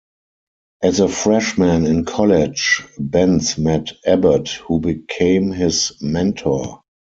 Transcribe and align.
As 0.81 0.99
a 0.99 1.07
freshman 1.07 1.85
in 1.85 2.05
college, 2.05 2.81
Bentz 2.97 3.59
met 3.59 3.91
Abbott 4.03 4.47
who 4.47 4.79
became 4.79 5.51
his 5.51 5.91
mentor. 6.01 6.81